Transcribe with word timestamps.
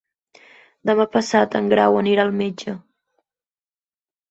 Demà 0.89 1.05
passat 1.17 1.59
en 1.61 1.69
Grau 1.75 1.99
anirà 2.01 2.25
al 2.29 2.35
metge. 2.41 2.77